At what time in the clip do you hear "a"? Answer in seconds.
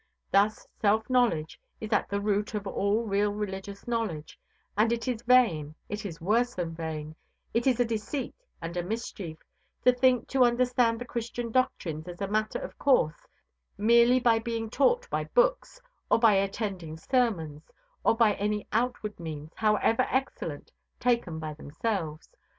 7.79-7.85, 8.75-8.81, 12.19-12.27